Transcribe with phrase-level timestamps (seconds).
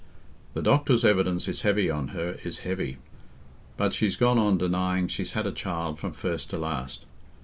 [0.55, 2.97] The doctors' evidence is heavy on her—is heavy.
[3.77, 7.05] But she's gone on denying she's had a child from first to last.